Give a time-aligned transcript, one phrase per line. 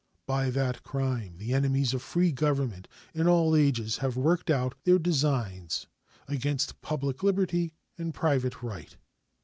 [0.25, 4.97] By that crime the enemies of free government in all ages have worked out their
[4.97, 5.85] designs
[6.27, 8.97] against public liberty and private right.